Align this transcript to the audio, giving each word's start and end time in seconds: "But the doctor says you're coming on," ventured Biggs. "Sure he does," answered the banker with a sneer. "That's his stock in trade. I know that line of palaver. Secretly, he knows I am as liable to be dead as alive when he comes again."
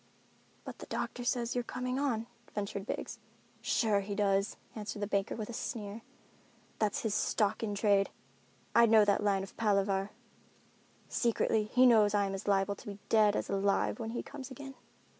"But 0.65 0.79
the 0.79 0.87
doctor 0.87 1.23
says 1.23 1.53
you're 1.53 1.63
coming 1.63 1.99
on," 1.99 2.25
ventured 2.55 2.87
Biggs. 2.87 3.19
"Sure 3.61 3.99
he 3.99 4.15
does," 4.15 4.57
answered 4.73 4.99
the 4.99 5.05
banker 5.05 5.35
with 5.35 5.47
a 5.47 5.53
sneer. 5.53 6.01
"That's 6.79 7.01
his 7.03 7.13
stock 7.13 7.61
in 7.61 7.75
trade. 7.75 8.09
I 8.73 8.87
know 8.87 9.05
that 9.05 9.21
line 9.23 9.43
of 9.43 9.55
palaver. 9.57 10.09
Secretly, 11.07 11.65
he 11.65 11.85
knows 11.85 12.15
I 12.15 12.25
am 12.25 12.33
as 12.33 12.47
liable 12.47 12.73
to 12.77 12.87
be 12.87 12.99
dead 13.09 13.35
as 13.35 13.47
alive 13.47 13.99
when 13.99 14.09
he 14.09 14.23
comes 14.23 14.49
again." 14.49 14.73